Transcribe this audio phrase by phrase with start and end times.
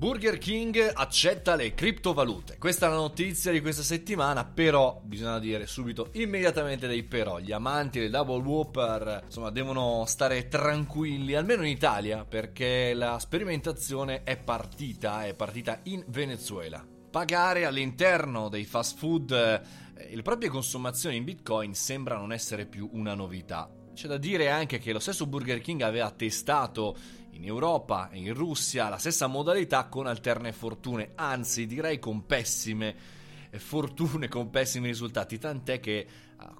[0.00, 2.56] Burger King accetta le criptovalute.
[2.56, 7.38] Questa è la notizia di questa settimana, però bisogna dire subito immediatamente dei però.
[7.38, 14.22] Gli amanti del Double Whopper, insomma, devono stare tranquilli, almeno in Italia, perché la sperimentazione
[14.22, 16.82] è partita, è partita in Venezuela.
[17.10, 22.88] Pagare all'interno dei fast food eh, le proprie consumazioni in Bitcoin sembra non essere più
[22.94, 23.70] una novità.
[23.92, 26.96] C'è da dire anche che lo stesso Burger King aveva testato
[27.40, 32.94] in Europa e in Russia la stessa modalità con alterne fortune, anzi direi con pessime
[33.56, 36.06] fortune, con pessimi risultati, tant'è che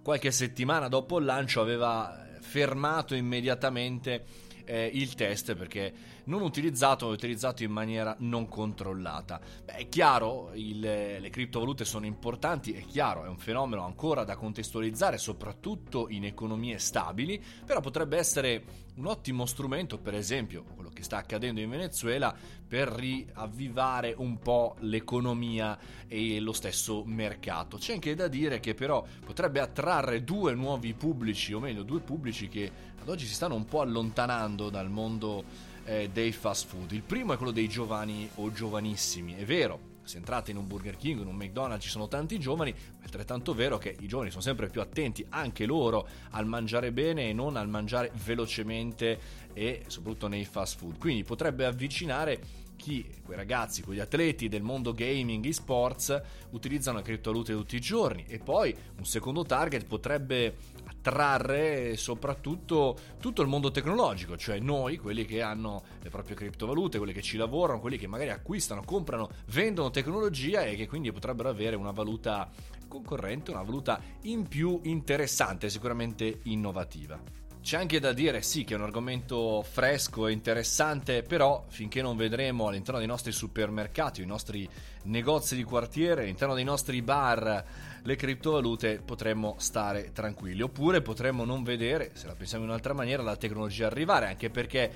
[0.03, 4.25] qualche settimana dopo il lancio aveva fermato immediatamente
[4.65, 5.93] eh, il test perché
[6.25, 9.41] non utilizzato o utilizzato in maniera non controllata.
[9.65, 14.37] Beh, è chiaro, il, le criptovalute sono importanti, è chiaro, è un fenomeno ancora da
[14.37, 21.03] contestualizzare, soprattutto in economie stabili, però potrebbe essere un ottimo strumento, per esempio, quello che
[21.03, 22.35] sta accadendo in Venezuela,
[22.69, 27.79] per riavvivare un po' l'economia e lo stesso mercato.
[27.79, 32.49] C'è anche da dire che però potrebbe attrarre due nuovi pubblici, o meglio due pubblici
[32.49, 35.45] che ad oggi si stanno un po' allontanando dal mondo
[35.85, 36.93] eh, dei fast food.
[36.93, 39.89] Il primo è quello dei giovani o giovanissimi, è vero.
[40.03, 43.05] Se entrate in un Burger King, in un McDonald's ci sono tanti giovani, ma è
[43.05, 47.33] altrettanto vero che i giovani sono sempre più attenti anche loro al mangiare bene e
[47.33, 49.19] non al mangiare velocemente
[49.53, 50.99] e soprattutto nei fast food.
[50.99, 52.41] Quindi potrebbe avvicinare
[52.81, 56.21] chi, quei ragazzi, quegli atleti del mondo gaming e sports
[56.51, 60.57] utilizzano le criptovalute tutti i giorni e poi un secondo target potrebbe
[61.01, 67.15] attrarre soprattutto tutto il mondo tecnologico, cioè noi, quelli che hanno le proprie criptovalute, quelli
[67.15, 71.75] che ci lavorano, quelli che magari acquistano, comprano, vendono tecnologia e che quindi potrebbero avere
[71.77, 72.49] una valuta
[72.87, 77.19] concorrente, una valuta in più interessante, sicuramente innovativa.
[77.63, 82.17] C'è anche da dire sì che è un argomento fresco e interessante, però finché non
[82.17, 84.69] vedremo all'interno dei nostri supermercati, i nostri
[85.05, 87.65] negozi di quartiere, all'interno dei nostri bar
[88.03, 93.23] le criptovalute potremmo stare tranquilli, oppure potremmo non vedere, se la pensiamo in un'altra maniera,
[93.23, 94.91] la tecnologia arrivare, anche perché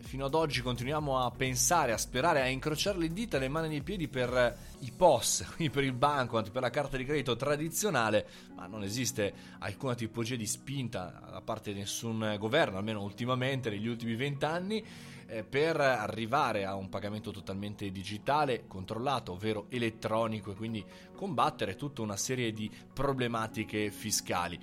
[0.00, 3.78] fino ad oggi continuiamo a pensare, a sperare, a incrociare le dita, le mani e
[3.78, 8.26] i piedi per i POS, quindi per il banco, per la carta di credito tradizionale,
[8.54, 13.86] ma non esiste alcuna tipologia di spinta da parte di nessun governo, almeno ultimamente, negli
[13.86, 14.84] ultimi vent'anni,
[15.26, 20.84] eh, per arrivare a un pagamento totalmente digitale, controllato, ovvero elettronico, e quindi
[21.14, 24.58] combattere tutta una serie di problematiche fiscali.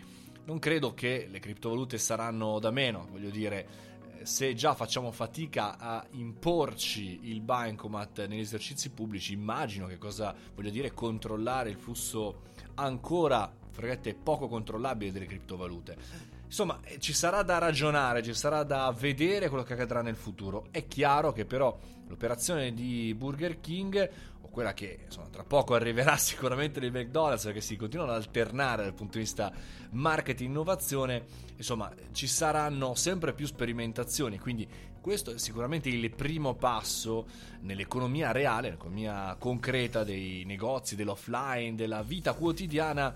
[0.45, 3.87] Non credo che le criptovalute saranno da meno, voglio dire,
[4.27, 10.69] se già facciamo fatica a imporci il bancomat negli esercizi pubblici, immagino che cosa voglia
[10.69, 12.41] dire controllare il flusso
[12.75, 15.95] ancora fregate, poco controllabile delle criptovalute.
[16.45, 20.67] Insomma, eh, ci sarà da ragionare, ci sarà da vedere quello che accadrà nel futuro.
[20.71, 21.77] È chiaro che però
[22.07, 24.09] l'operazione di Burger King
[24.57, 28.95] quella che insomma, tra poco arriverà sicuramente dei McDonald's perché si continuano ad alternare dal
[28.95, 29.53] punto di vista
[29.91, 34.67] marketing innovazione insomma ci saranno sempre più sperimentazioni quindi
[34.99, 37.27] questo è sicuramente il primo passo
[37.61, 43.13] nell'economia reale nell'economia concreta dei negozi dell'offline della vita quotidiana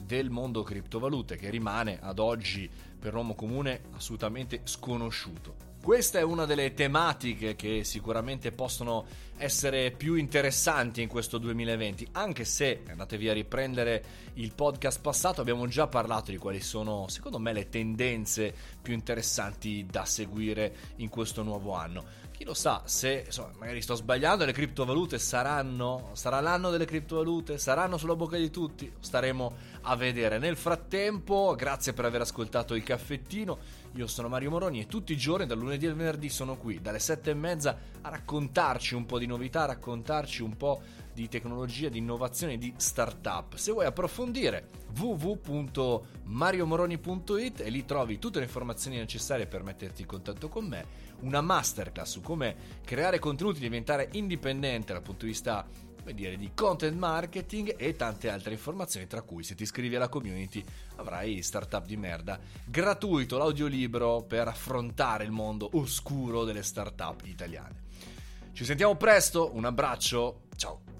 [0.00, 5.70] del mondo criptovalute che rimane ad oggi per l'uomo comune assolutamente sconosciuto.
[5.82, 9.04] Questa è una delle tematiche che sicuramente possono
[9.42, 14.04] essere più interessanti in questo 2020, anche se andatevi a riprendere
[14.34, 19.84] il podcast passato, abbiamo già parlato di quali sono, secondo me, le tendenze più interessanti
[19.84, 22.20] da seguire in questo nuovo anno.
[22.30, 27.58] Chi lo sa, se insomma, magari sto sbagliando, le criptovalute saranno, sarà l'anno delle criptovalute,
[27.58, 30.38] saranno sulla bocca di tutti, staremo a vedere.
[30.38, 33.58] Nel frattempo, grazie per aver ascoltato il caffettino.
[33.96, 36.98] Io sono Mario Moroni e tutti i giorni, dal lunedì al venerdì, sono qui dalle
[36.98, 40.82] sette e mezza a raccontarci un po' di novità, raccontarci un po'
[41.12, 43.56] di tecnologia, di innovazione, di startup.
[43.56, 50.48] Se vuoi approfondire www.mariomoroni.it e lì trovi tutte le informazioni necessarie per metterti in contatto
[50.48, 50.84] con me,
[51.20, 52.54] una masterclass su come
[52.84, 55.66] creare contenuti, diventare indipendente dal punto di vista
[56.02, 60.08] come dire, di content marketing e tante altre informazioni, tra cui se ti iscrivi alla
[60.08, 60.64] community
[60.96, 67.90] avrai startup di merda gratuito, l'audiolibro per affrontare il mondo oscuro delle startup italiane.
[68.52, 70.91] Ci sentiamo presto, un abbraccio, ciao!